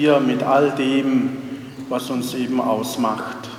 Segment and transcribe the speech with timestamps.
[0.00, 1.36] Wir mit all dem,
[1.90, 3.50] was uns eben ausmacht.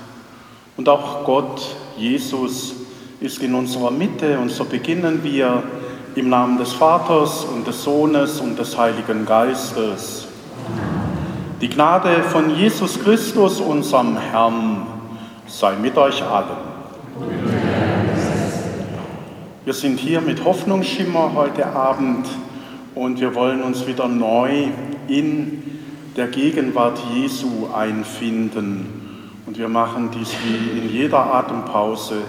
[0.76, 2.74] Und auch Gott, Jesus,
[3.20, 5.62] ist in unserer Mitte und so beginnen wir
[6.16, 10.26] im Namen des Vaters und des Sohnes und des Heiligen Geistes.
[11.60, 14.88] Die Gnade von Jesus Christus, unserem Herrn,
[15.46, 16.56] sei mit euch allen.
[19.64, 22.26] Wir sind hier mit Hoffnungsschimmer heute Abend
[22.96, 24.66] und wir wollen uns wieder neu
[25.06, 25.51] in
[26.16, 29.40] der Gegenwart Jesu einfinden.
[29.46, 32.22] Und wir machen dies wie in jeder Atempause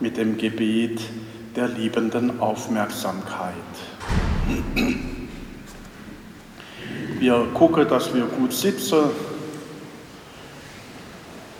[0.00, 1.00] mit dem Gebet
[1.56, 3.52] der liebenden Aufmerksamkeit.
[7.18, 9.10] Wir gucken, dass wir gut sitzen.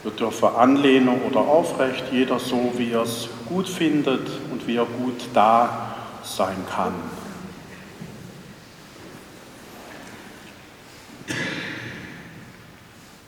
[0.05, 4.87] Wir dürfen anlehnen oder aufrecht, jeder so, wie er es gut findet und wie er
[4.87, 6.93] gut da sein kann.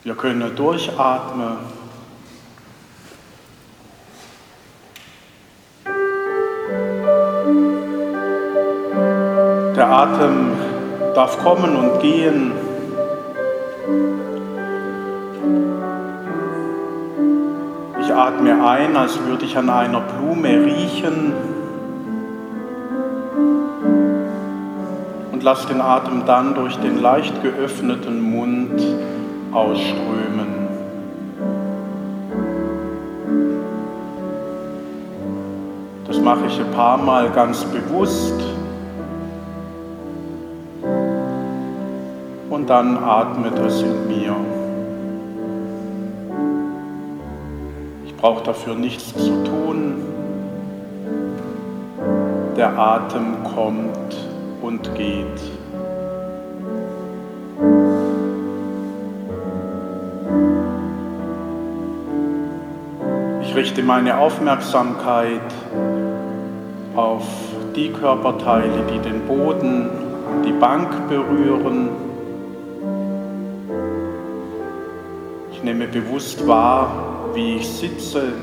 [0.03, 1.57] Wir können durchatmen.
[9.75, 10.53] Der Atem
[11.13, 12.51] darf kommen und gehen.
[18.01, 21.33] Ich atme ein, als würde ich an einer Blume riechen
[25.31, 28.81] und lasse den Atem dann durch den leicht geöffneten Mund
[29.53, 30.61] ausströmen.
[36.07, 38.35] Das mache ich ein paar Mal ganz bewusst.
[42.49, 44.35] Und dann atmet es in mir.
[48.05, 49.95] Ich brauche dafür nichts zu tun.
[52.57, 54.15] Der Atem kommt
[54.61, 55.50] und geht.
[63.71, 65.39] Richte meine Aufmerksamkeit
[66.93, 67.23] auf
[67.73, 69.89] die Körperteile, die den Boden
[70.29, 71.87] und die Bank berühren.
[75.53, 78.33] Ich nehme bewusst wahr, wie ich sitze.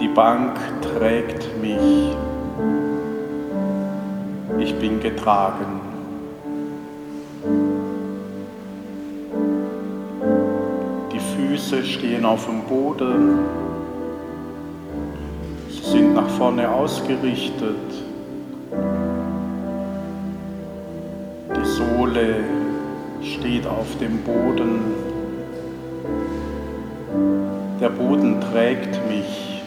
[0.00, 2.16] Die Bank trägt mich.
[4.58, 5.89] Ich bin getragen.
[11.70, 13.38] Füße stehen auf dem Boden.
[15.68, 17.76] Sie sind nach vorne ausgerichtet.
[21.54, 22.36] Die Sohle
[23.22, 24.80] steht auf dem Boden.
[27.80, 29.62] Der Boden trägt mich.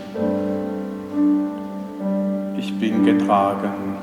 [2.57, 3.95] Ich bin getragen.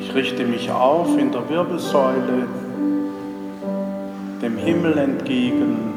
[0.00, 2.48] Ich richte mich auf in der Wirbelsäule
[4.48, 5.92] dem Himmel entgegen.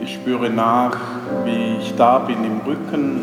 [0.00, 0.96] Ich spüre nach,
[1.44, 3.20] wie ich da bin im Rücken.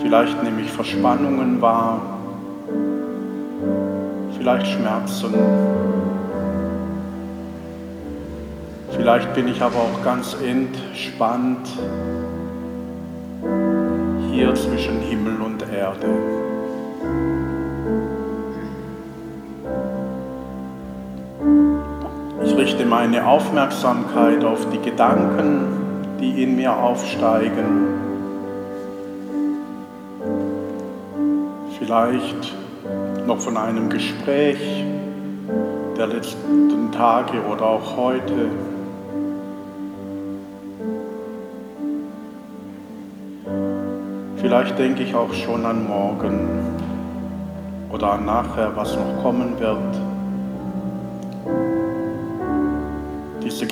[0.00, 2.00] Vielleicht nehme ich Verspannungen wahr,
[4.38, 5.34] vielleicht Schmerzen.
[8.92, 11.68] Vielleicht bin ich aber auch ganz entspannt
[14.32, 16.43] hier zwischen Himmel und Erde.
[22.84, 27.88] Richte meine Aufmerksamkeit auf die Gedanken, die in mir aufsteigen.
[31.78, 32.54] Vielleicht
[33.26, 34.84] noch von einem Gespräch
[35.96, 38.48] der letzten Tage oder auch heute.
[44.36, 46.48] Vielleicht denke ich auch schon an morgen
[47.90, 50.03] oder an nachher, was noch kommen wird.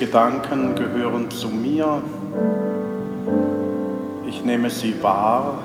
[0.05, 2.01] Gedanken gehören zu mir.
[4.27, 5.59] Ich nehme sie wahr,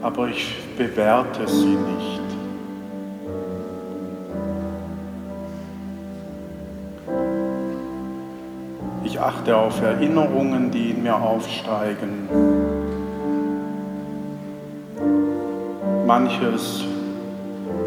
[0.00, 2.20] aber ich bewerte sie nicht.
[9.06, 12.28] Ich achte auf Erinnerungen, die in mir aufsteigen.
[16.06, 16.84] Manches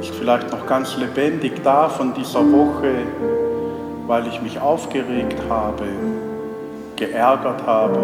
[0.01, 3.05] ist vielleicht noch ganz lebendig da von dieser Woche,
[4.07, 5.85] weil ich mich aufgeregt habe,
[6.95, 7.99] geärgert habe.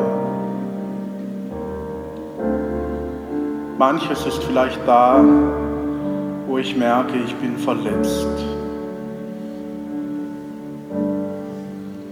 [3.78, 5.24] Manches ist vielleicht da,
[6.48, 8.28] wo ich merke, ich bin verletzt.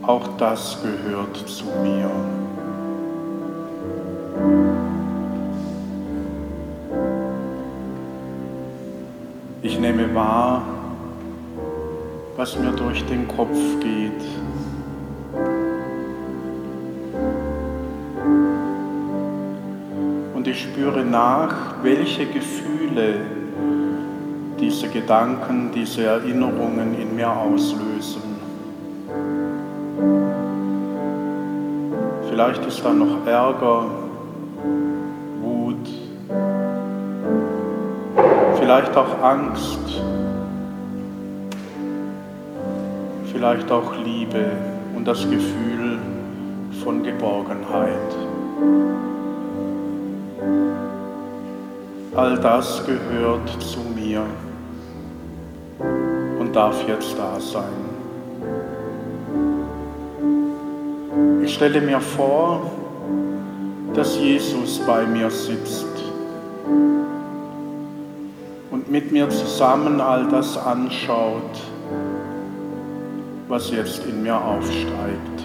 [0.03, 2.09] Auch das gehört zu mir.
[9.61, 10.63] Ich nehme wahr,
[12.39, 14.23] was mir durch den Kopf geht.
[20.33, 23.15] Und ich spüre nach, welche Gefühle
[24.57, 28.21] diese Gedanken, diese Erinnerungen in mir auslösen.
[32.29, 33.83] Vielleicht ist da noch Ärger,
[35.41, 35.89] Wut,
[38.61, 40.01] vielleicht auch Angst,
[43.39, 44.51] vielleicht auch Liebe
[44.97, 45.97] und das Gefühl
[46.83, 47.93] von Geborgenheit.
[52.13, 54.25] All das gehört zu mir
[56.37, 57.63] und darf jetzt da sein.
[61.41, 62.69] Ich stelle mir vor,
[63.93, 65.85] dass Jesus bei mir sitzt
[68.69, 71.68] und mit mir zusammen all das anschaut,
[73.49, 75.39] was jetzt in mir aufsteigt.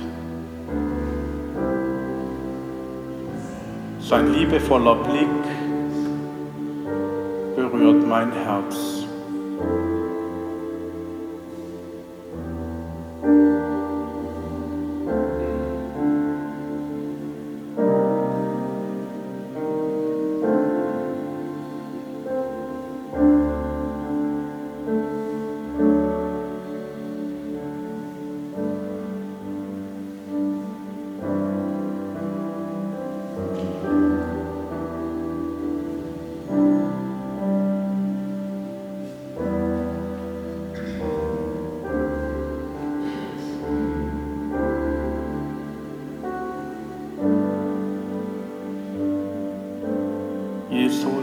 [3.98, 5.26] Sein liebevoller Blick
[7.56, 8.93] berührt mein Herz.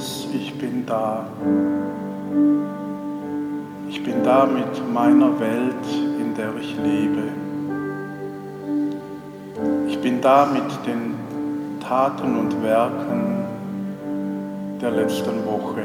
[0.01, 1.27] Jesus, ich bin da.
[3.87, 5.85] Ich bin da mit meiner Welt,
[6.19, 7.23] in der ich lebe.
[9.87, 11.13] Ich bin da mit den
[11.79, 13.45] Taten und Werken
[14.81, 15.83] der letzten Woche.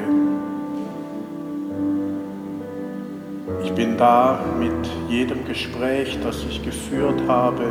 [3.65, 7.65] Ich bin da mit jedem Gespräch, das ich geführt habe,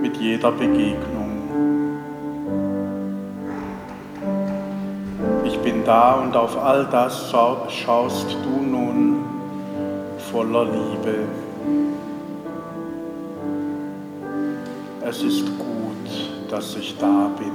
[0.00, 1.11] mit jeder Begegnung.
[5.84, 9.24] Da und auf all das schaust du nun
[10.30, 11.26] voller Liebe.
[15.04, 17.52] Es ist gut, dass ich da bin.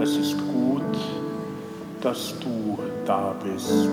[0.00, 0.82] Es ist gut,
[2.00, 3.88] dass du da bist.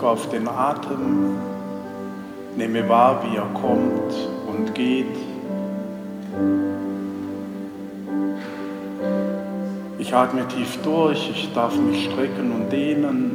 [0.00, 1.36] Zurück auf den Atem,
[2.56, 4.14] nehme wahr, wie er kommt
[4.48, 5.06] und geht.
[9.98, 13.34] Ich atme tief durch, ich darf mich strecken und dehnen.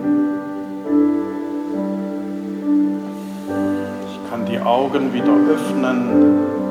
[4.07, 6.64] Ich kann die Augen wieder öffnen.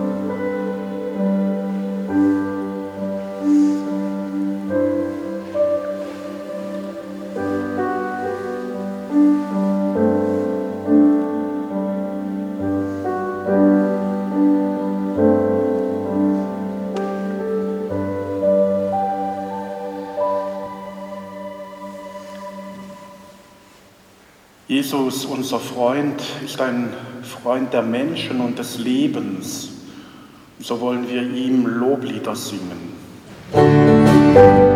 [24.85, 29.71] Jesus, unser Freund, ist ein Freund der Menschen und des Lebens.
[30.59, 32.93] So wollen wir ihm Loblieder singen.
[33.55, 34.74] Amen.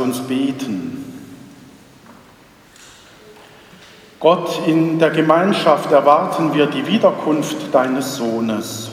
[0.00, 1.04] Uns beten.
[4.18, 8.90] Gott, in der Gemeinschaft erwarten wir die Wiederkunft deines Sohnes.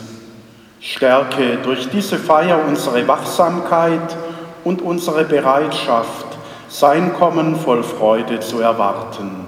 [0.79, 4.15] Stärke durch diese Feier unsere Wachsamkeit
[4.63, 6.27] und unsere Bereitschaft,
[6.69, 9.47] sein Kommen voll Freude zu erwarten.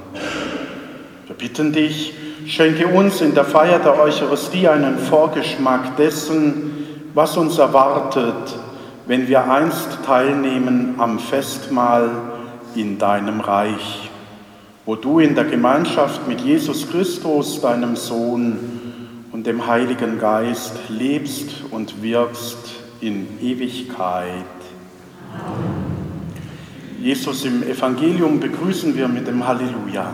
[1.28, 2.14] Wir bitten dich,
[2.46, 8.56] schenke uns in der Feier der Eucharistie einen Vorgeschmack dessen, was uns erwartet
[9.10, 12.10] wenn wir einst teilnehmen am Festmahl
[12.74, 14.10] in deinem Reich,
[14.84, 18.58] wo du in der Gemeinschaft mit Jesus Christus, deinem Sohn
[19.32, 22.58] und dem Heiligen Geist lebst und wirkst
[23.02, 24.34] in Ewigkeit.
[27.00, 30.12] Jesus im Evangelium begrüßen wir mit dem Halleluja.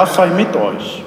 [0.00, 1.02] Herr sei mit euch.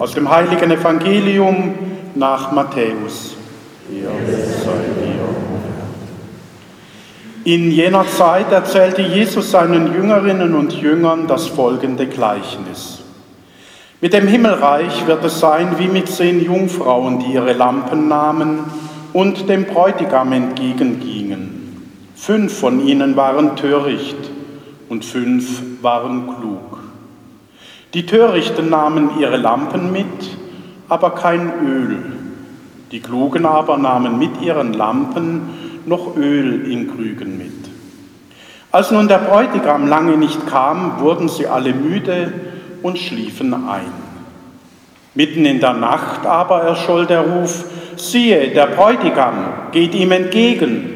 [0.00, 1.74] Aus dem heiligen Evangelium
[2.16, 3.36] nach Matthäus.
[7.44, 12.98] In jener Zeit erzählte Jesus seinen Jüngerinnen und Jüngern das folgende Gleichnis.
[14.00, 18.58] Mit dem Himmelreich wird es sein wie mit zehn Jungfrauen, die ihre Lampen nahmen
[19.12, 21.92] und dem Bräutigam entgegengingen.
[22.16, 24.16] Fünf von ihnen waren töricht
[24.88, 26.31] und fünf waren.
[27.94, 30.06] Die Törichten nahmen ihre Lampen mit,
[30.88, 31.98] aber kein Öl.
[32.90, 37.52] Die Klugen aber nahmen mit ihren Lampen noch Öl in Krügen mit.
[38.70, 42.32] Als nun der Bräutigam lange nicht kam, wurden sie alle müde
[42.82, 43.92] und schliefen ein.
[45.14, 49.34] Mitten in der Nacht aber erscholl der Ruf, siehe, der Bräutigam
[49.72, 50.88] geht ihm entgegen.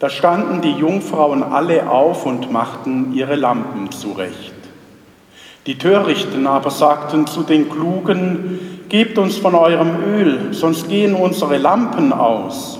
[0.00, 4.63] Da standen die Jungfrauen alle auf und machten ihre Lampen zurecht.
[5.66, 8.58] Die Törichten aber sagten zu den Klugen,
[8.94, 12.78] Gebt uns von eurem Öl, sonst gehen unsere Lampen aus.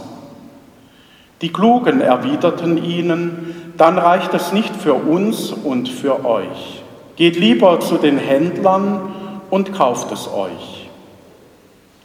[1.41, 6.83] Die Klugen erwiderten ihnen, dann reicht es nicht für uns und für euch.
[7.17, 9.13] Geht lieber zu den Händlern
[9.51, 10.89] und kauft es euch.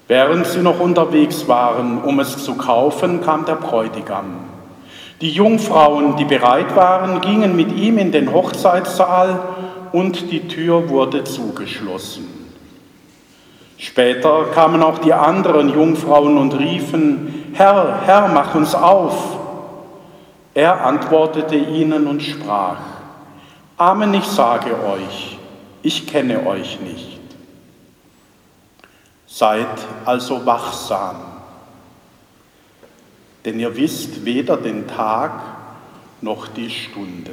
[0.08, 4.40] Während sie noch unterwegs waren, um es zu kaufen, kam der Bräutigam.
[5.22, 9.40] Die Jungfrauen, die bereit waren, gingen mit ihm in den Hochzeitssaal
[9.94, 12.28] und die Tür wurde zugeschlossen.
[13.78, 19.38] Später kamen auch die anderen Jungfrauen und riefen, Herr, Herr, mach uns auf.
[20.54, 22.80] Er antwortete ihnen und sprach,
[23.78, 25.38] Amen, ich sage euch,
[25.82, 27.20] ich kenne euch nicht.
[29.26, 29.68] Seid
[30.06, 31.30] also wachsam
[33.46, 35.32] denn ihr wisst weder den Tag
[36.22, 37.32] noch die Stunde.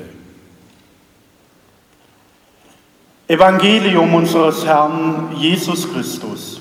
[3.29, 6.61] Evangelium unseres Herrn Jesus Christus.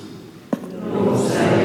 [0.50, 1.55] Schwestern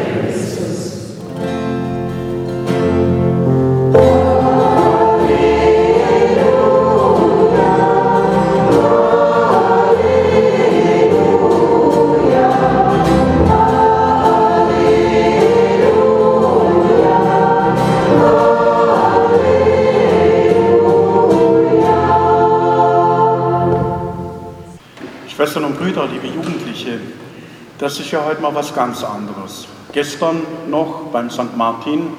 [27.81, 29.67] das ist ja heute mal was ganz anderes.
[29.91, 31.57] Gestern noch beim St.
[31.57, 32.09] Martin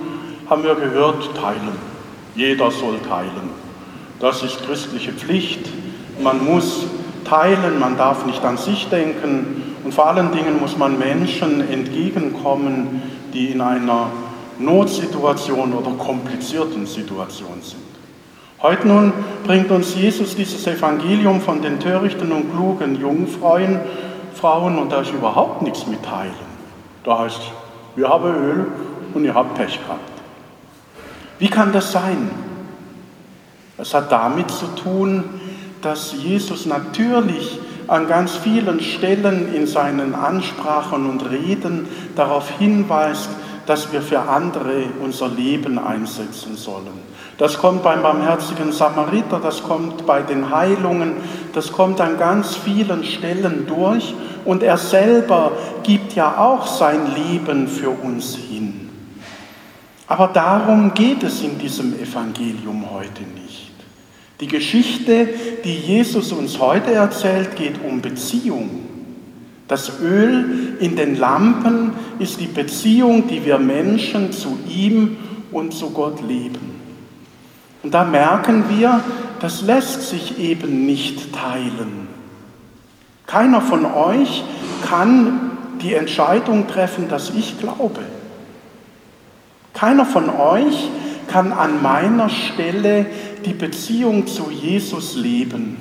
[0.51, 1.79] haben wir gehört, teilen.
[2.35, 3.51] Jeder soll teilen.
[4.19, 5.61] Das ist christliche Pflicht.
[6.21, 6.85] Man muss
[7.25, 13.01] teilen, man darf nicht an sich denken und vor allen Dingen muss man Menschen entgegenkommen,
[13.33, 14.11] die in einer
[14.59, 17.83] Notsituation oder komplizierten Situation sind.
[18.61, 19.13] Heute nun
[19.45, 23.81] bringt uns Jesus dieses Evangelium von den törichten und klugen Jungfrauen
[24.43, 26.35] Frauen, und da ist überhaupt nichts mit Teilen.
[27.05, 27.41] Da heißt,
[27.95, 28.67] wir haben Öl
[29.15, 30.01] und ihr habt Pech gehabt.
[31.39, 32.29] Wie kann das sein?
[33.79, 35.23] Es hat damit zu tun,
[35.81, 43.31] dass Jesus natürlich an ganz vielen Stellen in seinen Ansprachen und Reden darauf hinweist,
[43.67, 47.12] dass wir für andere unser Leben einsetzen sollen.
[47.39, 51.15] Das kommt beim barmherzigen Samariter, das kommt bei den Heilungen,
[51.55, 54.15] das kommt an ganz vielen Stellen durch
[54.45, 58.91] und er selber gibt ja auch sein Leben für uns hin.
[60.07, 63.73] Aber darum geht es in diesem Evangelium heute nicht.
[64.41, 65.29] Die Geschichte,
[65.65, 68.83] die Jesus uns heute erzählt, geht um Beziehung.
[69.69, 75.17] Das Öl in den Lampen ist die Beziehung, die wir Menschen zu ihm
[75.51, 76.72] und zu Gott leben.
[77.83, 79.03] Und da merken wir,
[79.41, 82.09] das lässt sich eben nicht teilen.
[83.27, 84.45] Keiner von euch
[84.89, 88.01] kann die Entscheidung treffen, dass ich glaube.
[89.75, 90.89] Keiner von euch
[91.29, 93.07] kann an meiner Stelle
[93.45, 95.77] die Beziehung zu Jesus leben.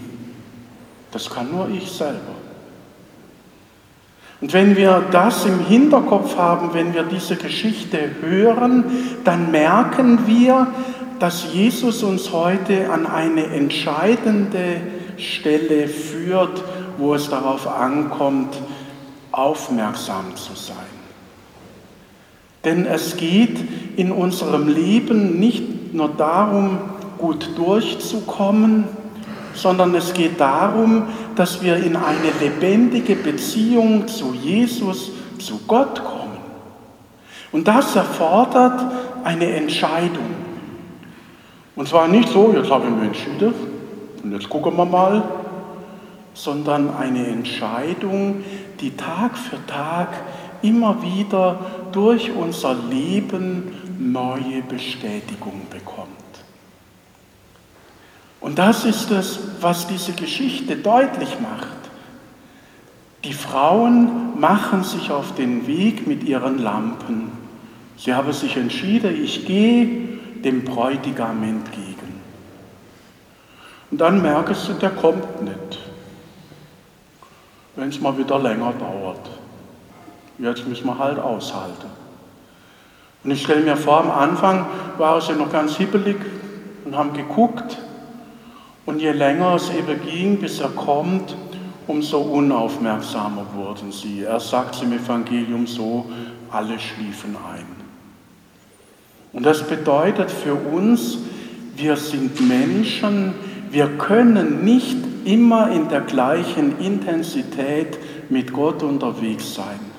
[1.12, 2.41] Das kann nur ich selber.
[4.42, 8.86] Und wenn wir das im Hinterkopf haben, wenn wir diese Geschichte hören,
[9.24, 10.68] dann merken wir,
[11.20, 14.82] dass Jesus uns heute an eine entscheidende
[15.18, 16.64] Stelle führt,
[16.98, 18.58] wo es darauf ankommt,
[19.32, 20.76] aufmerksam zu sein.
[22.64, 23.60] Denn es geht
[23.96, 26.80] in unserem Leben nicht nur darum,
[27.20, 28.86] gut durchzukommen,
[29.54, 31.04] sondern es geht darum,
[31.36, 36.38] dass wir in eine lebendige Beziehung zu Jesus, zu Gott kommen.
[37.52, 38.80] Und das erfordert
[39.24, 40.36] eine Entscheidung.
[41.76, 43.54] Und zwar nicht so, jetzt habe ich mich entschieden
[44.24, 45.24] und jetzt gucken wir mal,
[46.34, 48.44] sondern eine Entscheidung,
[48.80, 50.10] die Tag für Tag
[50.62, 51.60] immer wieder
[51.92, 56.21] durch unser Leben neue Bestätigung bekommt.
[58.42, 61.68] Und das ist es, was diese Geschichte deutlich macht.
[63.24, 67.32] Die Frauen machen sich auf den Weg mit ihren Lampen.
[67.98, 72.20] Sie haben sich entschieden, ich gehe dem Bräutigam entgegen.
[73.92, 75.80] Und dann merkst du, der kommt nicht,
[77.76, 79.30] wenn es mal wieder länger dauert.
[80.40, 81.92] Jetzt müssen wir halt aushalten.
[83.24, 84.66] Und ich stelle mir vor, am Anfang
[84.98, 86.18] waren sie noch ganz hibbelig
[86.86, 87.78] und haben geguckt,
[88.86, 91.36] und je länger es eben ging, bis er kommt,
[91.88, 94.24] umso unaufmerksamer wurden sie.
[94.24, 96.06] Er sagt im Evangelium so,
[96.50, 97.66] alle schliefen ein.
[99.34, 101.20] Und das bedeutet für uns,
[101.76, 103.34] wir sind Menschen,
[103.70, 107.98] wir können nicht immer in der gleichen Intensität
[108.30, 109.91] mit Gott unterwegs sein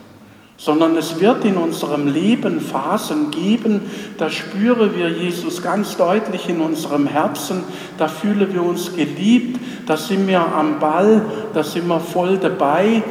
[0.65, 3.81] sondern es wird in unserem Leben Phasen geben,
[4.17, 7.65] da spüren wir Jesus ganz deutlich in unserem Herzen,
[7.99, 13.03] da fühlen wir uns geliebt, da sind wir am Ball, da sind wir voll dabei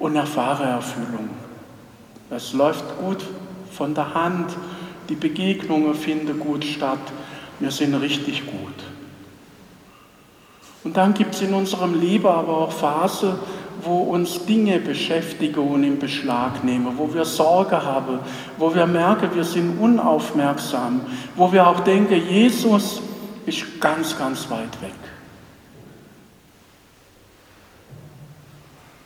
[0.00, 1.30] und erfahren Erfüllung.
[2.28, 3.24] Es läuft gut
[3.70, 4.50] von der Hand,
[5.08, 6.98] die Begegnungen finden gut statt,
[7.60, 8.82] wir sind richtig gut.
[10.82, 13.34] Und dann gibt es in unserem Leben aber auch Phasen,
[13.84, 18.20] wo uns Dinge beschäftigen und in Beschlag nehmen, wo wir Sorge haben,
[18.56, 21.00] wo wir merken, wir sind unaufmerksam,
[21.34, 23.02] wo wir auch denken, Jesus
[23.44, 24.94] ist ganz, ganz weit weg.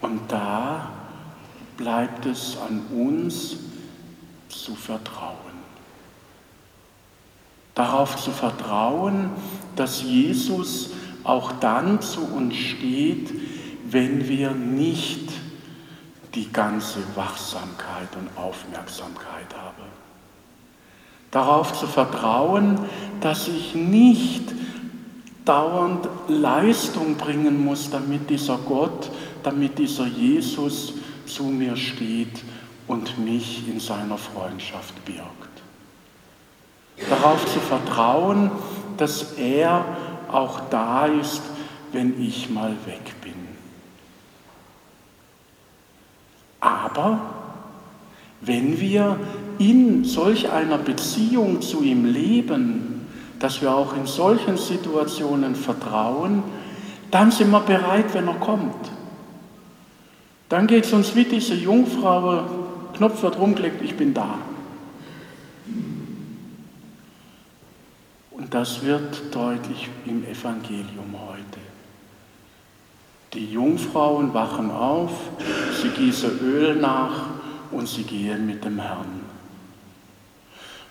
[0.00, 0.90] Und da
[1.76, 3.56] bleibt es an uns
[4.48, 5.36] zu vertrauen.
[7.74, 9.30] Darauf zu vertrauen,
[9.74, 10.90] dass Jesus
[11.24, 13.30] auch dann zu uns steht,
[13.90, 15.30] wenn wir nicht
[16.34, 19.84] die ganze Wachsamkeit und Aufmerksamkeit haben.
[21.30, 22.78] Darauf zu vertrauen,
[23.20, 24.52] dass ich nicht
[25.44, 29.10] dauernd Leistung bringen muss, damit dieser Gott,
[29.42, 30.94] damit dieser Jesus
[31.24, 32.42] zu mir steht
[32.86, 35.46] und mich in seiner Freundschaft birgt.
[37.08, 38.50] Darauf zu vertrauen,
[38.96, 39.84] dass er
[40.30, 41.42] auch da ist,
[41.92, 43.35] wenn ich mal weg bin.
[46.60, 47.20] Aber
[48.40, 49.18] wenn wir
[49.58, 53.06] in solch einer Beziehung zu ihm leben,
[53.38, 56.42] dass wir auch in solchen Situationen vertrauen,
[57.10, 58.90] dann sind wir bereit, wenn er kommt.
[60.48, 62.44] Dann geht es uns wie diese Jungfrau,
[62.94, 64.38] Knopf wird rumgelegt, ich bin da.
[68.30, 71.35] Und das wird deutlich im Evangelium heute.
[73.36, 75.10] Die Jungfrauen wachen auf,
[75.82, 77.26] sie gießen Öl nach
[77.70, 79.20] und sie gehen mit dem Herrn.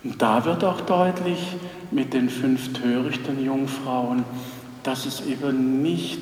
[0.04, 1.40] Und da wird auch deutlich
[1.90, 4.24] mit den fünf törichten Jungfrauen,
[4.84, 6.22] dass es eben nicht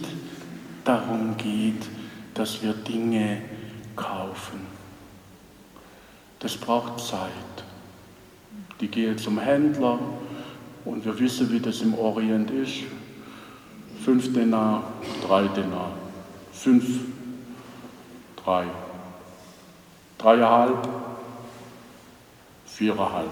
[0.86, 1.89] darum geht,
[2.36, 3.41] dass wir Dinge
[3.97, 4.62] kaufen.
[6.39, 7.19] Das braucht Zeit.
[8.79, 9.99] Die gehe zum Händler
[10.86, 12.83] und wir wissen, wie das im Orient ist.
[14.05, 14.83] Fünf Denar,
[15.27, 15.91] drei Denar,
[16.63, 16.86] fünf,
[18.41, 18.63] drei,
[20.17, 20.88] dreieinhalb,
[22.65, 23.30] viereinhalb.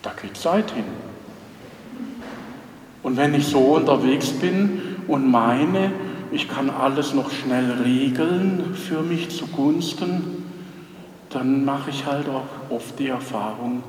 [0.00, 0.84] Da geht Zeit hin.
[3.02, 5.92] Und wenn ich so unterwegs bin und meine,
[6.30, 10.46] ich kann alles noch schnell regeln für mich zugunsten,
[11.28, 13.82] dann mache ich halt auch oft die Erfahrung,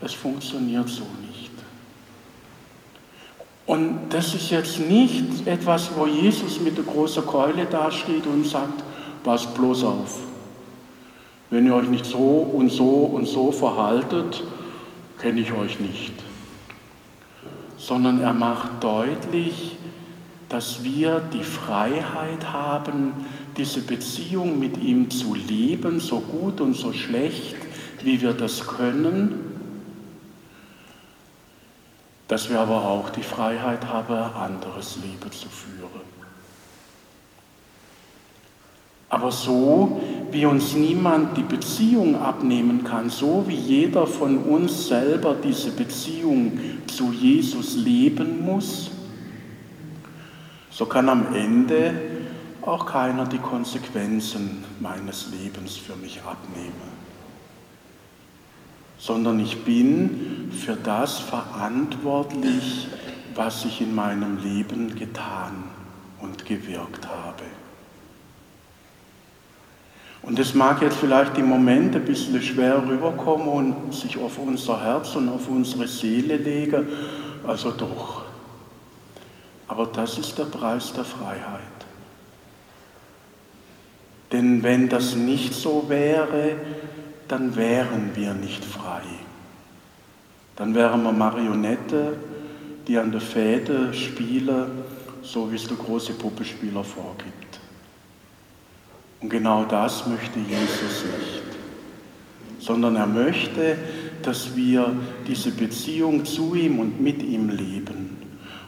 [0.00, 1.21] es funktioniert so nicht.
[3.66, 8.82] Und das ist jetzt nicht etwas, wo Jesus mit der großen Keule dasteht und sagt,
[9.22, 10.18] passt bloß auf.
[11.50, 14.42] Wenn ihr euch nicht so und so und so verhaltet,
[15.20, 16.14] kenne ich euch nicht.
[17.76, 19.76] Sondern er macht deutlich,
[20.48, 23.12] dass wir die Freiheit haben,
[23.56, 27.56] diese Beziehung mit ihm zu leben, so gut und so schlecht,
[28.02, 29.51] wie wir das können,
[32.32, 36.00] dass wir aber auch die Freiheit haben, anderes Leben zu führen.
[39.10, 45.34] Aber so, wie uns niemand die Beziehung abnehmen kann, so wie jeder von uns selber
[45.44, 48.90] diese Beziehung zu Jesus leben muss,
[50.70, 51.92] so kann am Ende
[52.62, 57.01] auch keiner die Konsequenzen meines Lebens für mich abnehmen,
[59.02, 62.86] sondern ich bin für das verantwortlich,
[63.34, 65.64] was ich in meinem Leben getan
[66.20, 67.42] und gewirkt habe.
[70.22, 74.80] Und es mag jetzt vielleicht im Moment ein bisschen schwer rüberkommen und sich auf unser
[74.80, 76.86] Herz und auf unsere Seele legen,
[77.44, 78.22] also doch.
[79.66, 81.58] Aber das ist der Preis der Freiheit.
[84.30, 86.54] Denn wenn das nicht so wäre,
[87.32, 89.00] dann wären wir nicht frei.
[90.54, 92.18] Dann wären wir Marionette,
[92.86, 94.66] die an der Fäde spielen,
[95.22, 97.58] so wie es der große Puppenspieler vorgibt.
[99.22, 101.42] Und genau das möchte Jesus nicht,
[102.58, 103.78] sondern er möchte,
[104.20, 104.94] dass wir
[105.26, 108.01] diese Beziehung zu ihm und mit ihm leben.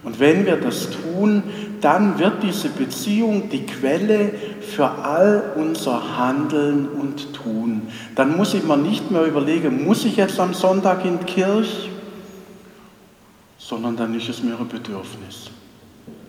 [0.04, 1.42] Und wenn wir das tun,
[1.80, 7.82] dann wird diese Beziehung die Quelle für all unser Handeln und Tun.
[8.14, 11.88] Dann muss ich mir nicht mehr überlegen, muss ich jetzt am Sonntag in die Kirche,
[13.58, 15.50] sondern dann ist es mir ein Bedürfnis.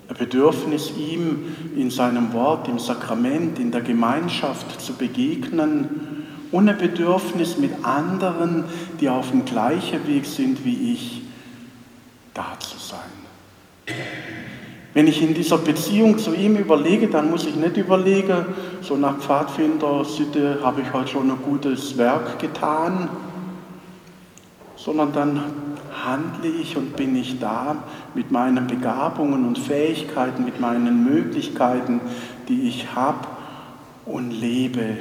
[0.07, 6.77] Ein Bedürfnis, ihm in seinem Wort, im Sakrament, in der Gemeinschaft zu begegnen und ein
[6.77, 8.63] Bedürfnis mit anderen,
[9.01, 11.21] die auf dem gleichen Weg sind wie ich,
[12.33, 12.74] da zu sein.
[14.93, 18.45] Wenn ich in dieser Beziehung zu ihm überlege, dann muss ich nicht überlegen,
[18.81, 23.09] so nach Pfadfinder-Sitte habe ich heute schon ein gutes Werk getan,
[24.77, 25.43] sondern dann
[26.05, 31.99] handle ich und bin ich da mit meinen Begabungen und Fähigkeiten, mit meinen Möglichkeiten,
[32.47, 33.27] die ich habe
[34.05, 34.97] und lebe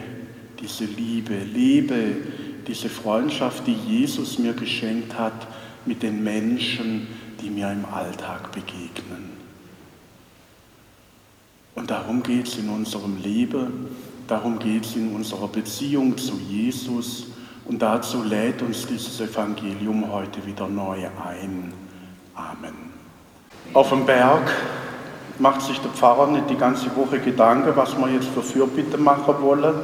[0.61, 2.17] diese Liebe, lebe
[2.67, 5.47] diese Freundschaft, die Jesus mir geschenkt hat
[5.85, 7.07] mit den Menschen,
[7.45, 9.31] die mir im Alltag begegnen.
[11.75, 13.89] Und darum geht es in unserem Leben,
[14.27, 17.27] darum geht es in unserer Beziehung zu Jesus
[17.67, 21.75] und dazu lädt uns dieses Evangelium heute wieder neu ein.
[22.35, 22.75] Amen.
[23.75, 24.51] Auf dem Berg
[25.39, 29.35] macht sich der Pfarrer nicht die ganze Woche Gedanken, was wir jetzt für Fürbitte machen
[29.41, 29.75] wollen,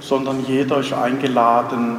[0.00, 1.98] sondern jeder ist eingeladen,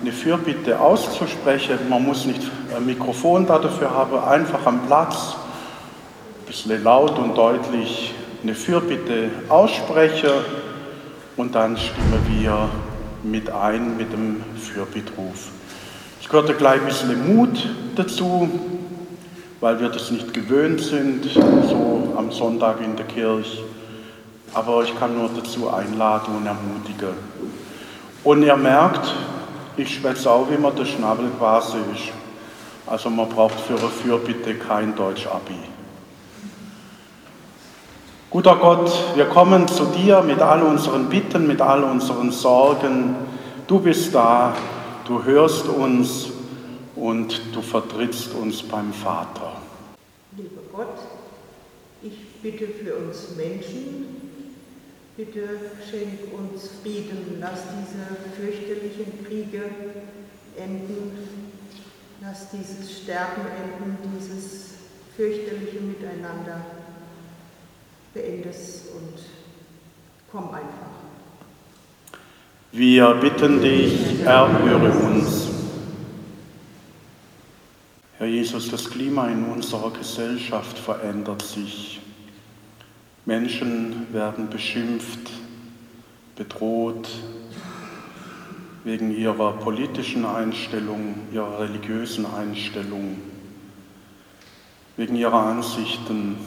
[0.00, 1.78] eine Fürbitte auszusprechen.
[1.88, 2.42] Man muss nicht
[2.74, 5.36] ein Mikrofon dafür haben, einfach am Platz,
[6.40, 10.30] ein bisschen laut und deutlich eine Fürbitte aussprechen
[11.36, 12.68] und dann stimmen wir
[13.22, 15.48] mit ein mit dem Fürbittruf.
[16.20, 18.48] Es gehört gleich ein bisschen Mut dazu,
[19.60, 23.62] weil wir das nicht gewöhnt sind, so am Sonntag in der Kirche.
[24.54, 27.14] Aber ich kann nur dazu einladen und ermutigen.
[28.24, 29.14] Und ihr merkt,
[29.80, 32.12] ich schwätze auch, wie man der Schnabel quasi ist.
[32.86, 35.54] Also man braucht für eine Fürbitte kein Deutsch-Abi.
[38.30, 43.16] Guter Gott, wir kommen zu dir mit all unseren Bitten, mit all unseren Sorgen.
[43.66, 44.54] Du bist da,
[45.06, 46.28] du hörst uns
[46.94, 49.52] und du vertrittst uns beim Vater.
[50.36, 50.98] Lieber Gott,
[52.02, 52.12] ich
[52.42, 54.29] bitte für uns Menschen,
[55.20, 55.50] Bitte
[55.90, 58.06] schenk uns Frieden, lass diese
[58.38, 59.64] fürchterlichen Kriege
[60.56, 61.12] enden.
[62.22, 64.76] Lass dieses Sterben enden, dieses
[65.14, 66.64] fürchterliche Miteinander
[68.14, 69.18] beendest und
[70.32, 70.96] komm einfach.
[72.72, 75.48] Wir bitten dich, erhöre uns.
[78.16, 81.99] Herr Jesus, das Klima in unserer Gesellschaft verändert sich.
[83.30, 85.30] Menschen werden beschimpft,
[86.34, 87.08] bedroht
[88.82, 93.18] wegen ihrer politischen Einstellung, ihrer religiösen Einstellung,
[94.96, 96.38] wegen ihrer Ansichten,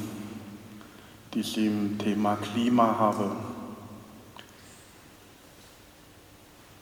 [1.34, 3.32] die sie im Thema Klima haben.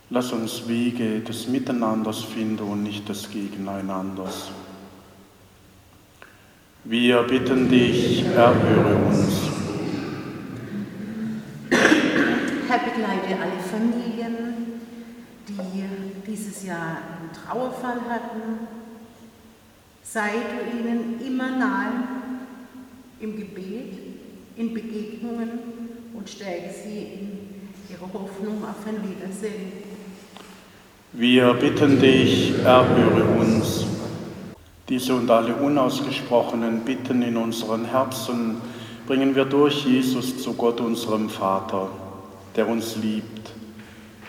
[0.09, 4.49] Lass uns Wege des Miteinanders finden und nicht des Gegeneinanders.
[6.85, 9.50] Wir bitten dich, erhöre uns.
[12.71, 14.79] Herr, begleite alle Familien,
[15.45, 15.83] die
[16.25, 18.65] dieses Jahr einen Trauerfall hatten.
[20.01, 21.91] Sei du ihnen immer nahe
[23.19, 23.97] im Gebet,
[24.55, 25.49] in Begegnungen
[26.13, 27.39] und stärke sie in
[27.89, 29.73] ihrer Hoffnung auf ein Wiedersehen.
[31.11, 33.85] Wir bitten dich, erhöre uns.
[34.87, 38.61] Diese und alle unausgesprochenen Bitten in unseren Herzen
[39.07, 41.89] bringen wir durch Jesus zu Gott, unserem Vater,
[42.55, 43.51] der uns liebt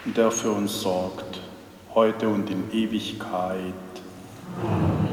[0.05, 1.41] und der für uns sorgt,
[1.95, 3.75] heute und in Ewigkeit.
[4.63, 5.12] Gott,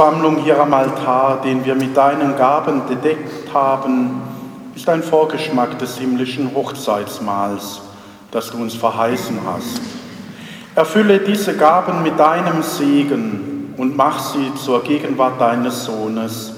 [0.00, 4.22] Versammlung hier am Altar, den wir mit deinen Gaben bedeckt haben,
[4.74, 7.82] ist ein Vorgeschmack des himmlischen Hochzeitsmahls,
[8.30, 9.82] das du uns verheißen hast.
[10.74, 16.54] Erfülle diese Gaben mit deinem Segen und mach sie zur Gegenwart deines Sohnes.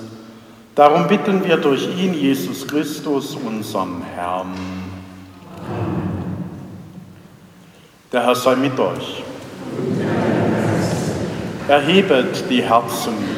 [0.77, 4.55] Darum bitten wir durch ihn, Jesus Christus, unseren Herrn.
[8.13, 9.25] Der Herr sei mit euch.
[11.67, 13.32] Erhebet die Herzen.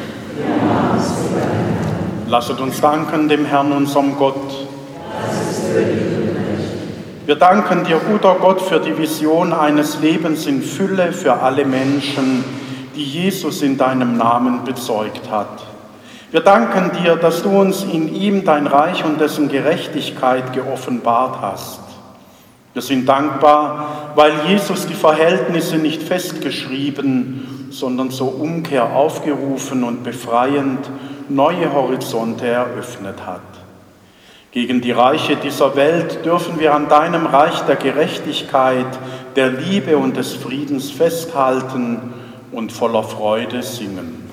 [2.27, 4.67] Lasset uns danken dem Herrn, unserem Gott.
[7.25, 12.43] Wir danken dir, guter Gott, für die Vision eines Lebens in Fülle für alle Menschen,
[12.95, 15.63] die Jesus in deinem Namen bezeugt hat.
[16.31, 21.79] Wir danken dir, dass du uns in ihm dein Reich und dessen Gerechtigkeit geoffenbart hast.
[22.73, 30.89] Wir sind dankbar, weil Jesus die Verhältnisse nicht festgeschrieben, sondern zur Umkehr aufgerufen und befreiend
[31.27, 33.41] neue Horizonte eröffnet hat.
[34.51, 38.87] Gegen die Reiche dieser Welt dürfen wir an deinem Reich der Gerechtigkeit,
[39.35, 42.13] der Liebe und des Friedens festhalten
[42.53, 44.23] und voller Freude singen.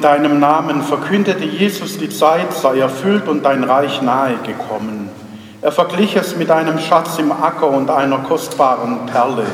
[0.00, 5.10] In deinem Namen verkündete Jesus, die Zeit sei erfüllt und dein Reich nahe gekommen.
[5.60, 9.44] Er verglich es mit einem Schatz im Acker und einer kostbaren Perle.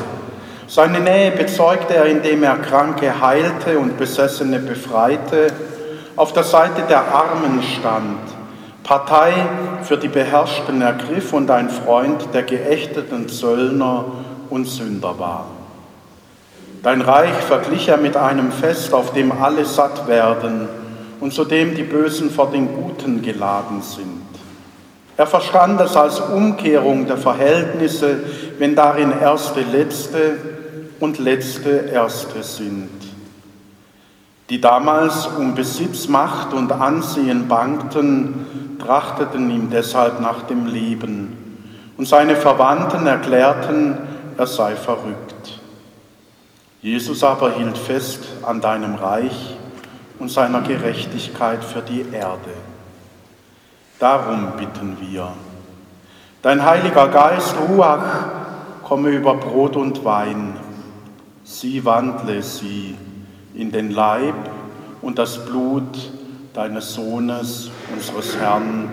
[0.65, 5.47] Seine Nähe bezeugte er, indem er Kranke heilte und Besessene befreite,
[6.15, 8.17] auf der Seite der Armen stand,
[8.83, 9.33] Partei
[9.83, 14.05] für die Beherrschten ergriff und ein Freund der geächteten Zöllner
[14.49, 15.56] und Sünder war.
[16.87, 20.69] Dein Reich verglich er mit einem Fest, auf dem alle satt werden
[21.19, 24.21] und zu dem die Bösen vor den Guten geladen sind.
[25.17, 28.21] Er verstand es als Umkehrung der Verhältnisse,
[28.57, 30.37] wenn darin Erste Letzte
[31.01, 32.87] und Letzte Erste sind.
[34.49, 41.65] Die damals um Besitz, Macht und Ansehen bangten, trachteten ihm deshalb nach dem Leben.
[41.97, 43.97] Und seine Verwandten erklärten,
[44.37, 45.36] er sei verrückt.
[46.81, 49.57] Jesus aber hielt fest an deinem Reich
[50.19, 52.53] und seiner Gerechtigkeit für die Erde.
[53.99, 55.33] Darum bitten wir.
[56.43, 58.25] Dein Heiliger Geist, Ruach,
[58.83, 60.55] komme über Brot und Wein.
[61.43, 62.95] Sie wandle sie
[63.55, 64.35] in den Leib
[65.01, 66.11] und das Blut
[66.53, 68.89] deines Sohnes, unseres Herrn,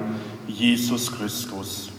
[0.46, 1.93] Jesus Christus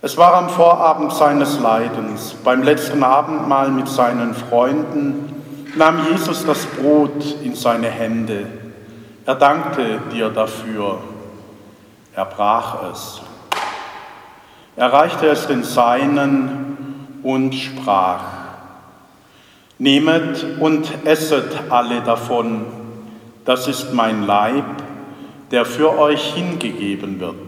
[0.00, 5.42] es war am Vorabend seines Leidens, beim letzten Abendmahl mit seinen Freunden,
[5.76, 8.46] nahm Jesus das Brot in seine Hände.
[9.26, 10.98] Er dankte dir dafür.
[12.14, 13.20] Er brach es.
[14.76, 18.22] Er reichte es den Seinen und sprach,
[19.78, 22.66] Nehmet und esset alle davon,
[23.44, 24.64] das ist mein Leib,
[25.50, 27.47] der für euch hingegeben wird.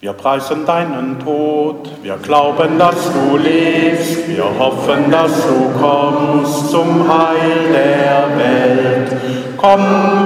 [0.00, 7.04] Wir preisen deinen Tod, wir glauben, dass du lebst, wir hoffen, dass du kommst zum
[7.08, 9.20] Heil der Welt.
[9.56, 9.80] Komm,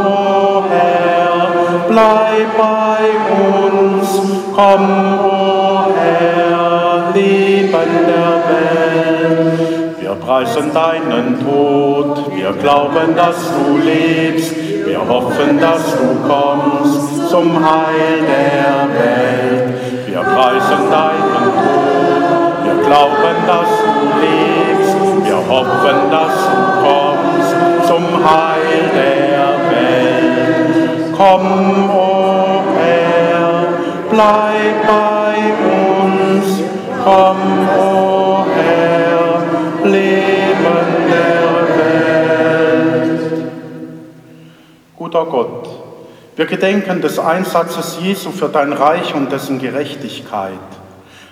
[0.04, 3.00] o oh Herr, bleib bei
[3.64, 4.20] uns,
[4.54, 10.02] komm, o oh Herr, Leben der Welt.
[10.02, 14.54] Wir preisen deinen Tod, wir glauben, dass du lebst,
[14.84, 19.61] wir hoffen, dass du kommst zum Heil der Welt.
[20.22, 24.96] Wir preisen deinen Tod, wir glauben, dass du lebst.
[25.24, 30.76] Wir hoffen, dass du kommst zum Heil der Welt.
[31.16, 33.50] Komm, o oh Herr,
[34.10, 35.36] bleib bei
[35.72, 36.46] uns.
[37.02, 37.40] Komm,
[37.76, 43.20] o oh Herr, Leben der Welt.
[44.96, 45.51] Guter Gott,
[46.34, 50.52] wir gedenken des Einsatzes Jesu für dein Reich und dessen Gerechtigkeit.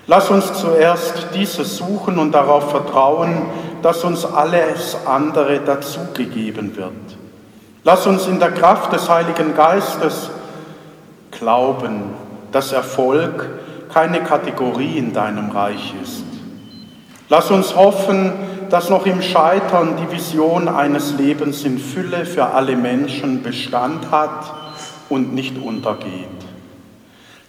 [0.05, 3.47] Lass uns zuerst dieses suchen und darauf vertrauen,
[3.81, 6.91] dass uns alles andere dazugegeben wird.
[7.83, 10.29] Lass uns in der Kraft des Heiligen Geistes
[11.31, 12.13] glauben,
[12.51, 13.49] dass Erfolg
[13.91, 16.25] keine Kategorie in deinem Reich ist.
[17.27, 18.33] Lass uns hoffen,
[18.69, 24.60] dass noch im Scheitern die Vision eines Lebens in Fülle für alle Menschen Bestand hat
[25.11, 26.27] und nicht untergeht.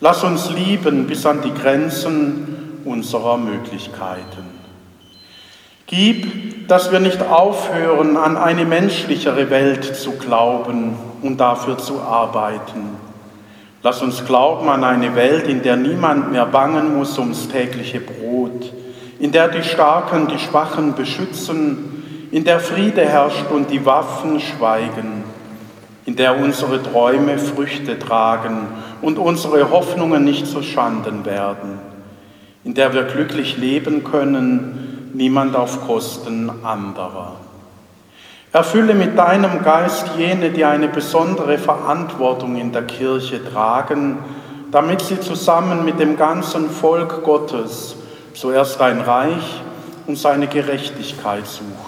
[0.01, 4.51] Lass uns lieben bis an die Grenzen unserer Möglichkeiten.
[5.87, 12.97] Gib, dass wir nicht aufhören, an eine menschlichere Welt zu glauben und dafür zu arbeiten.
[13.85, 18.73] Lass uns glauben an eine Welt, in der niemand mehr bangen muss ums tägliche Brot,
[19.21, 25.22] in der die Starken die Schwachen beschützen, in der Friede herrscht und die Waffen schweigen
[26.05, 28.67] in der unsere Träume Früchte tragen
[29.01, 31.79] und unsere Hoffnungen nicht zu Schanden werden,
[32.65, 37.37] in der wir glücklich leben können, niemand auf Kosten anderer.
[38.53, 44.19] Erfülle mit deinem Geist jene, die eine besondere Verantwortung in der Kirche tragen,
[44.71, 47.97] damit sie zusammen mit dem ganzen Volk Gottes
[48.35, 49.63] zuerst dein Reich
[50.07, 51.82] und seine Gerechtigkeit suchen.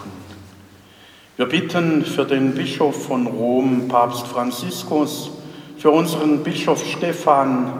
[1.36, 5.32] Wir bitten für den Bischof von Rom, Papst Franziskus,
[5.76, 7.72] für unseren Bischof Stephan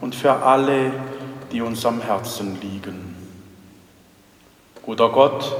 [0.00, 0.92] und für alle,
[1.52, 3.14] die uns am Herzen liegen.
[4.82, 5.54] Guter Gott,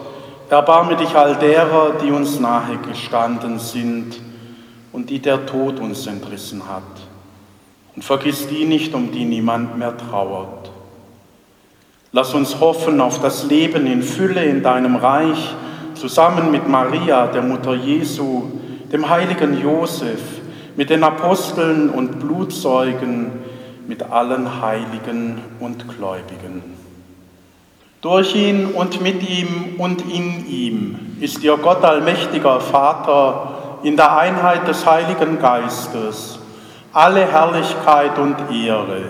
[0.49, 4.19] erbarme dich all derer, die uns nahe gestanden sind
[4.93, 6.83] und die der Tod uns entrissen hat.
[7.95, 10.71] Und vergiss die nicht, um die niemand mehr trauert.
[12.13, 15.55] Lass uns hoffen auf das Leben in Fülle in deinem Reich,
[15.97, 18.45] zusammen mit Maria, der Mutter Jesu,
[18.93, 20.21] dem heiligen Josef,
[20.77, 23.33] mit den Aposteln und Blutzeugen,
[23.87, 26.63] mit allen Heiligen und Gläubigen.
[28.01, 34.17] Durch ihn und mit ihm und in ihm ist ihr Gott allmächtiger Vater in der
[34.17, 36.39] Einheit des Heiligen Geistes
[36.97, 39.03] alle Herrlichkeit und Ehre,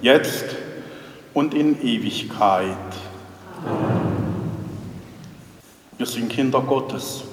[0.00, 0.56] jetzt
[1.34, 2.66] und in Ewigkeit.
[3.66, 4.25] Amen.
[5.98, 7.24] Wir sind Kinder Gottes,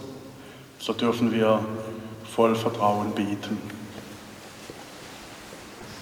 [0.79, 1.59] so dürfen wir
[2.33, 3.57] voll Vertrauen beten.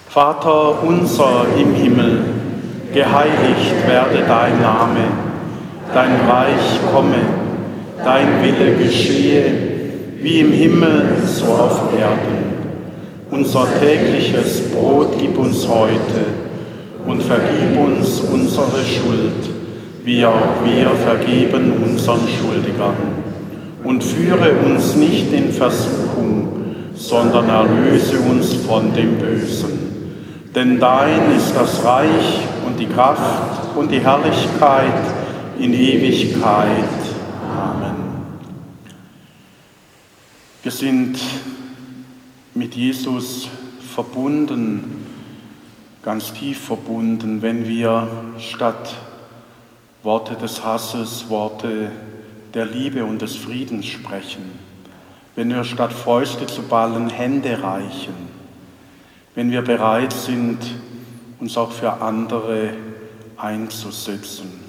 [0.08, 2.22] Vater unser im Himmel,
[2.94, 5.08] geheiligt werde dein Name,
[5.92, 7.16] dein Reich komme,
[8.04, 9.54] dein Wille geschehe,
[10.18, 12.44] wie im Himmel so auf Erden.
[13.32, 16.26] Unser tägliches Brot gib uns heute
[17.08, 19.51] und vergib uns unsere Schuld
[20.04, 22.96] wie auch wir vergeben unseren Schuldigern.
[23.84, 26.52] Und führe uns nicht in Versuchung,
[26.94, 29.78] sondern erlöse uns von dem Bösen.
[30.54, 34.92] Denn dein ist das Reich und die Kraft und die Herrlichkeit
[35.58, 36.84] in Ewigkeit.
[37.56, 37.96] Amen.
[40.62, 41.18] Wir sind
[42.54, 43.48] mit Jesus
[43.94, 45.06] verbunden,
[46.02, 48.94] ganz tief verbunden, wenn wir statt
[50.02, 51.90] Worte des Hasses, Worte
[52.54, 54.58] der Liebe und des Friedens sprechen,
[55.36, 58.14] wenn wir statt Fäuste zu ballen Hände reichen,
[59.34, 60.58] wenn wir bereit sind,
[61.40, 62.74] uns auch für andere
[63.36, 64.60] einzusetzen.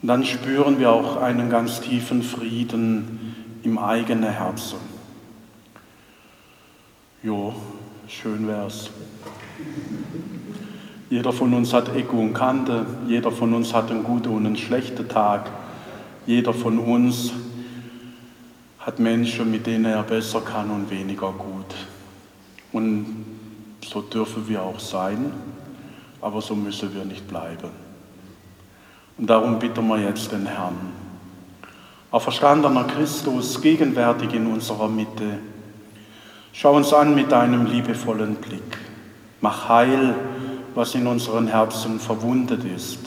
[0.00, 3.34] Und dann spüren wir auch einen ganz tiefen Frieden
[3.64, 4.78] im eigenen Herzen.
[7.22, 7.54] Jo,
[8.06, 8.90] schön wär's.
[11.10, 14.56] Jeder von uns hat Ecken und Kante, jeder von uns hat einen guten und einen
[14.56, 15.50] schlechten Tag,
[16.26, 17.32] jeder von uns
[18.80, 21.74] hat Menschen, mit denen er besser kann und weniger gut.
[22.72, 23.24] Und
[23.82, 25.32] so dürfen wir auch sein,
[26.20, 27.70] aber so müssen wir nicht bleiben.
[29.16, 30.76] Und darum bitten wir jetzt den Herrn,
[32.10, 35.38] auf verstandener Christus, gegenwärtig in unserer Mitte,
[36.52, 38.78] schau uns an mit deinem liebevollen Blick.
[39.40, 40.14] Mach heil,
[40.78, 43.00] was in unseren Herzen verwundet ist.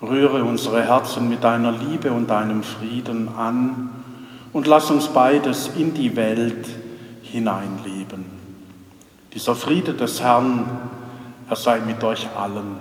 [0.00, 3.90] Rühre unsere Herzen mit deiner Liebe und deinem Frieden an
[4.52, 6.68] und lass uns beides in die Welt
[7.22, 8.26] hineinleben.
[9.34, 10.66] Dieser Friede des Herrn,
[11.48, 12.76] er sei mit euch allen.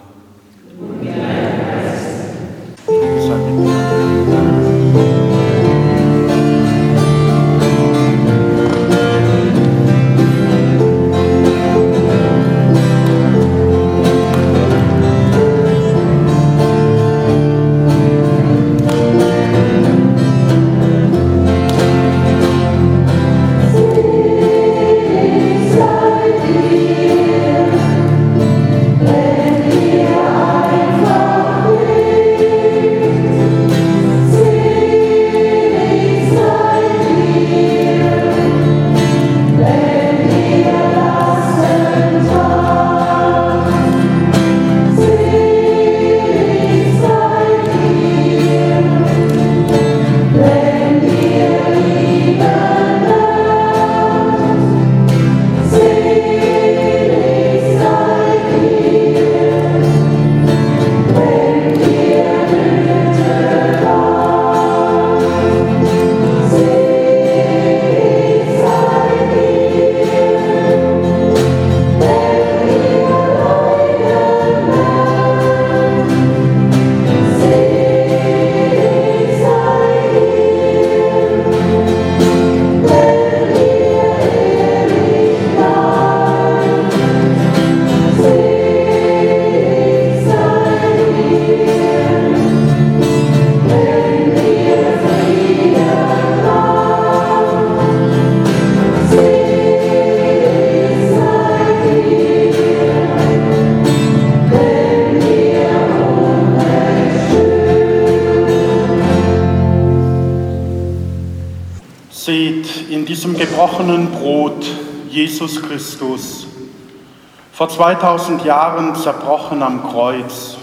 [117.60, 120.56] Vor 2000 Jahren zerbrochen am Kreuz,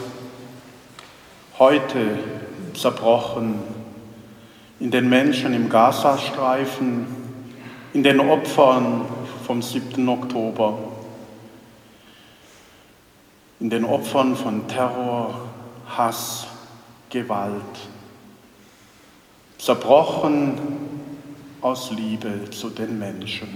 [1.58, 2.18] heute
[2.72, 3.58] zerbrochen
[4.80, 7.06] in den Menschen im Gazastreifen,
[7.92, 9.02] in den Opfern
[9.46, 10.08] vom 7.
[10.08, 10.78] Oktober,
[13.60, 15.34] in den Opfern von Terror,
[15.98, 16.46] Hass,
[17.10, 17.60] Gewalt,
[19.58, 20.58] zerbrochen
[21.60, 23.55] aus Liebe zu den Menschen.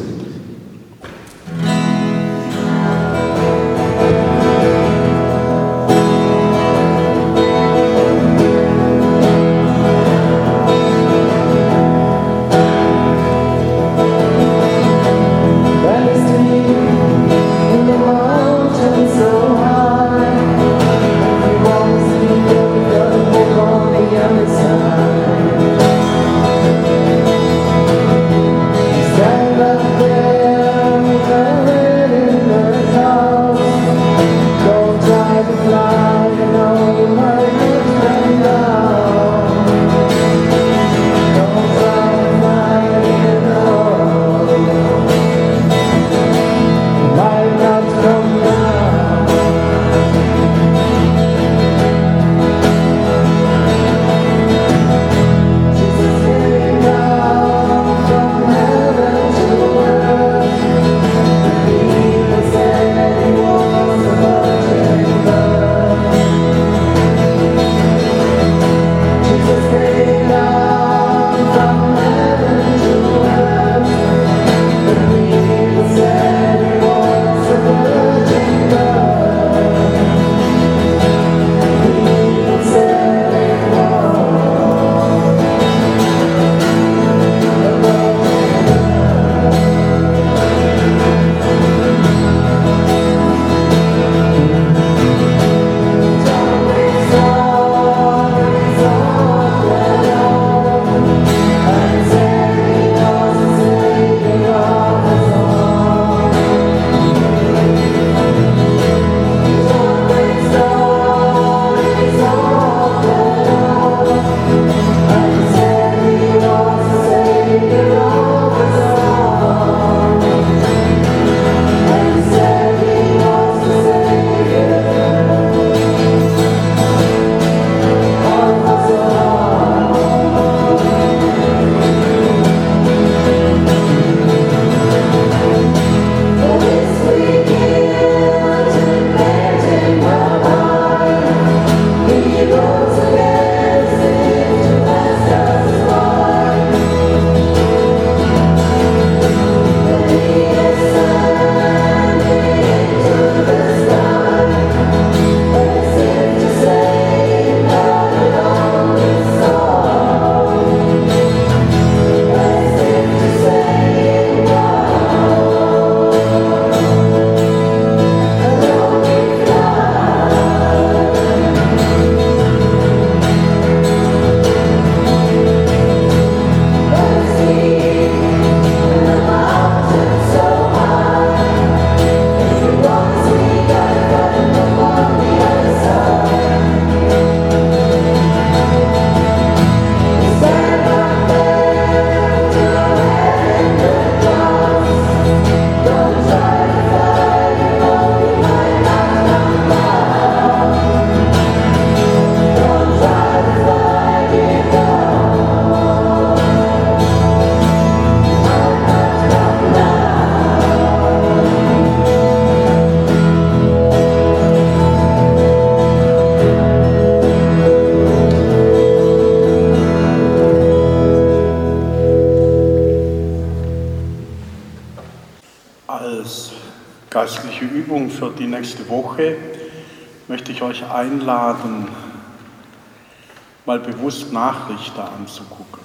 [233.71, 235.79] Mal bewusst Nachrichten anzugucken.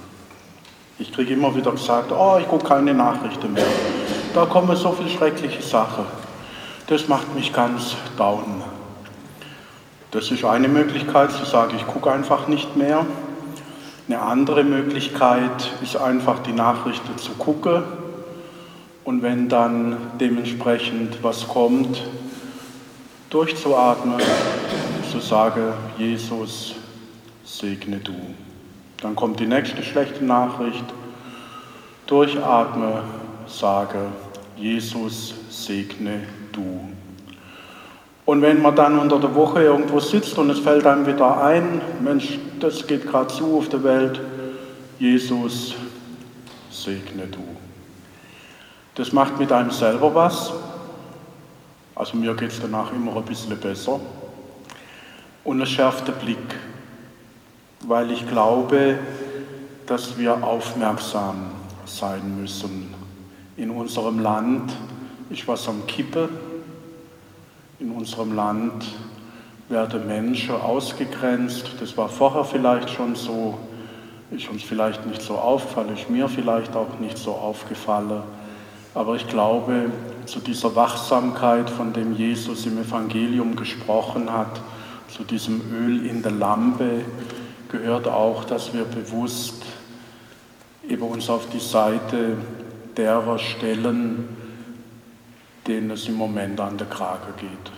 [0.98, 3.62] Ich kriege immer wieder gesagt, oh, ich gucke keine Nachrichten mehr.
[4.34, 6.04] Da kommen so viele schreckliche Sachen.
[6.88, 8.64] Das macht mich ganz down.
[10.10, 13.06] Das ist eine Möglichkeit zu sagen, ich gucke einfach nicht mehr.
[14.08, 17.84] Eine andere Möglichkeit ist einfach die Nachrichten zu gucken
[19.04, 22.02] und wenn dann dementsprechend was kommt,
[23.30, 24.20] durchzuatmen,
[25.12, 26.74] zu sagen, Jesus,
[27.46, 28.14] segne du.
[29.00, 30.84] Dann kommt die nächste schlechte Nachricht,
[32.06, 33.04] durchatme,
[33.46, 34.08] sage,
[34.56, 36.22] Jesus, segne
[36.52, 36.80] du.
[38.24, 41.80] Und wenn man dann unter der Woche irgendwo sitzt und es fällt einem wieder ein,
[42.00, 44.20] Mensch, das geht gerade zu auf der Welt,
[44.98, 45.74] Jesus,
[46.70, 47.44] segne du.
[48.96, 50.52] Das macht mit einem selber was.
[51.94, 54.00] Also mir geht es danach immer ein bisschen besser.
[55.44, 56.56] Und es schärft den Blick,
[57.86, 58.98] weil ich glaube,
[59.86, 61.36] dass wir aufmerksam
[61.84, 62.92] sein müssen.
[63.56, 64.72] In unserem Land
[65.30, 66.28] ist was am Kippe.
[67.78, 68.84] In unserem Land
[69.68, 71.70] werden Menschen ausgegrenzt.
[71.80, 73.58] Das war vorher vielleicht schon so,
[74.30, 78.22] ist uns vielleicht nicht so aufgefallen, ist mir vielleicht auch nicht so aufgefallen.
[78.94, 79.90] Aber ich glaube,
[80.24, 84.60] zu dieser Wachsamkeit, von dem Jesus im Evangelium gesprochen hat,
[85.08, 87.04] zu diesem Öl in der Lampe,
[87.70, 89.62] gehört auch, dass wir bewusst
[90.88, 92.36] eben uns auf die Seite
[92.96, 94.28] derer stellen,
[95.66, 97.72] denen es im Moment an der Krage geht.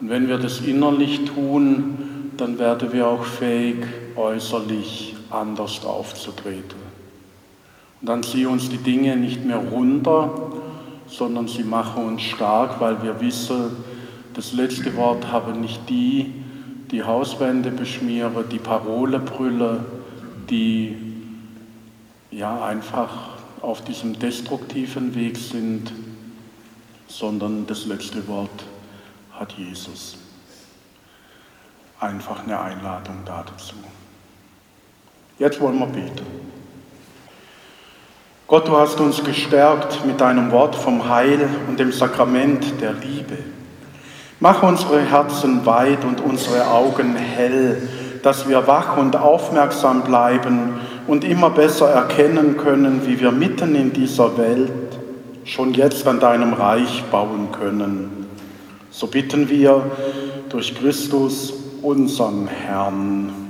[0.00, 3.84] Und wenn wir das innerlich tun, dann werden wir auch fähig,
[4.16, 6.78] äußerlich anders aufzutreten.
[8.00, 10.52] Und dann ziehen uns die Dinge nicht mehr runter,
[11.08, 13.70] sondern sie machen uns stark, weil wir wissen,
[14.34, 16.32] das letzte Wort haben nicht die,
[16.90, 19.84] die Hauswände beschmieren, die Parole brüllen,
[20.48, 20.96] die
[22.30, 25.92] ja einfach auf diesem destruktiven Weg sind,
[27.08, 28.64] sondern das letzte Wort
[29.32, 30.16] hat Jesus.
[32.00, 33.74] Einfach eine Einladung dazu.
[35.38, 36.26] Jetzt wollen wir beten.
[38.46, 43.36] Gott, du hast uns gestärkt mit deinem Wort vom Heil und dem Sakrament der Liebe.
[44.40, 47.88] Mach unsere Herzen weit und unsere Augen hell,
[48.22, 50.74] dass wir wach und aufmerksam bleiben
[51.08, 54.70] und immer besser erkennen können, wie wir mitten in dieser Welt
[55.44, 58.28] schon jetzt an deinem Reich bauen können.
[58.90, 59.82] So bitten wir
[60.50, 63.47] durch Christus, unseren Herrn.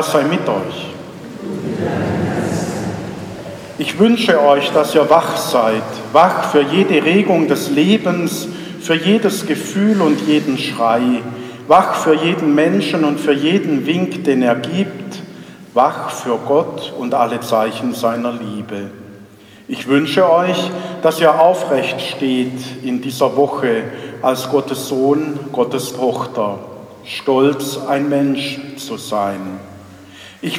[0.00, 0.86] Herr sei mit euch.
[3.76, 5.82] Ich wünsche euch, dass ihr wach seid,
[6.14, 8.48] wach für jede Regung des Lebens,
[8.80, 11.02] für jedes Gefühl und jeden Schrei,
[11.68, 15.18] wach für jeden Menschen und für jeden Wink, den er gibt,
[15.74, 18.90] wach für Gott und alle Zeichen seiner Liebe.
[19.68, 20.70] Ich wünsche euch,
[21.02, 23.82] dass ihr aufrecht steht in dieser Woche
[24.22, 26.58] als Gottes Sohn, Gottes Tochter,
[27.04, 29.68] stolz ein Mensch zu sein.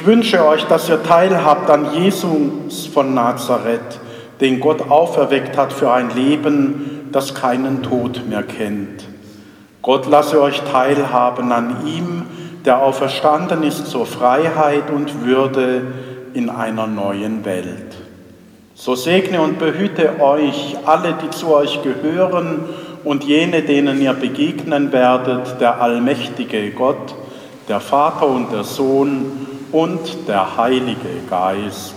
[0.02, 4.00] Ich wünsche euch, dass ihr teilhabt an Jesus von Nazareth,
[4.40, 9.04] den Gott auferweckt hat für ein Leben, das keinen Tod mehr kennt.
[9.80, 12.24] Gott lasse euch teilhaben an ihm,
[12.64, 15.82] der auferstanden ist zur Freiheit und Würde
[16.34, 17.94] in einer neuen Welt.
[18.74, 22.64] So segne und behüte euch alle, die zu euch gehören
[23.04, 27.14] und jene, denen ihr begegnen werdet, der allmächtige Gott,
[27.68, 31.94] der Vater und der Sohn und der Heilige Geist.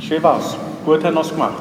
[0.00, 0.54] Schön war's.
[0.84, 1.54] Gut, haben wir's gemacht.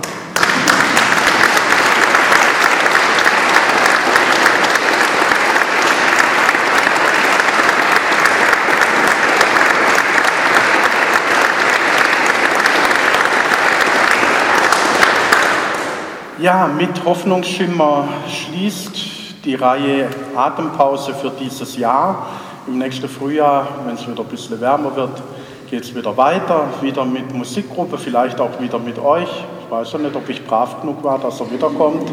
[16.40, 22.28] Ja, mit Hoffnungsschimmer schließt die Reihe Atempause für dieses Jahr.
[22.68, 25.22] Im nächsten Frühjahr, wenn es wieder ein bisschen wärmer wird,
[25.70, 29.30] geht es wieder weiter, wieder mit Musikgruppe, vielleicht auch wieder mit euch.
[29.64, 32.10] Ich weiß ja nicht, ob ich brav genug war, dass er wiederkommt.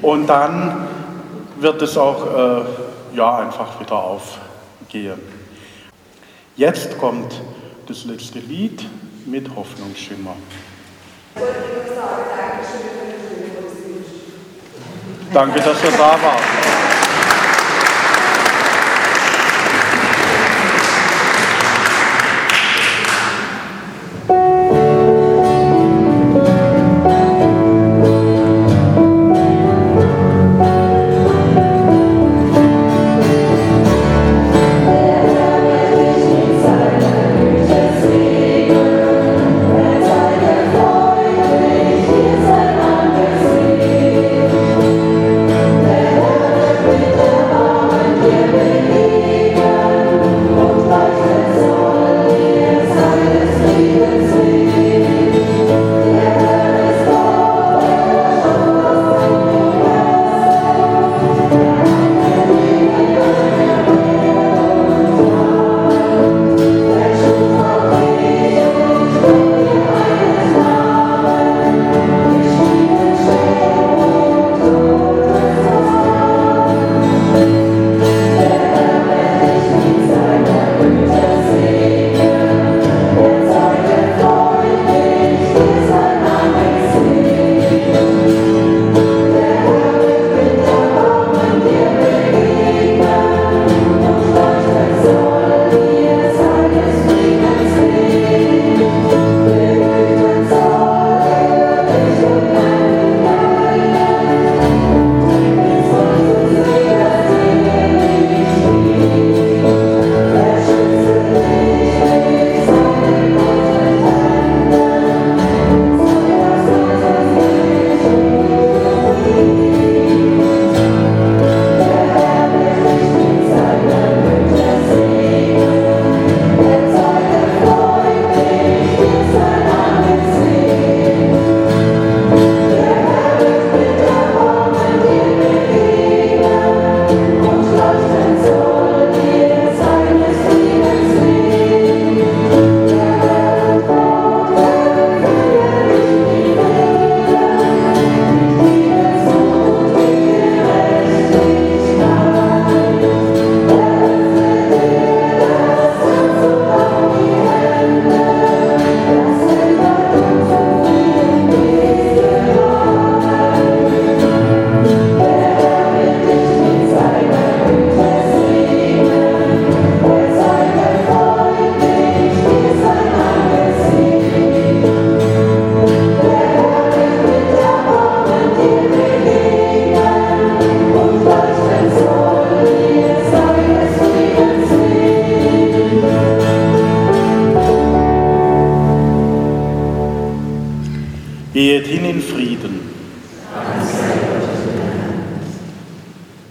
[0.00, 0.86] Und dann
[1.60, 5.20] wird es auch äh, ja, einfach wieder aufgehen.
[6.56, 7.40] Jetzt kommt
[7.86, 8.84] das letzte Lied
[9.26, 10.34] mit Hoffnungsschimmer.
[15.32, 16.77] Danke, dass ihr da wart.